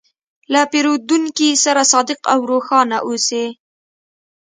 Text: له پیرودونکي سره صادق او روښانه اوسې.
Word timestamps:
له 0.53 0.61
پیرودونکي 0.71 1.49
سره 1.63 1.81
صادق 1.91 2.19
او 2.33 2.39
روښانه 2.51 2.97
اوسې. 3.07 3.45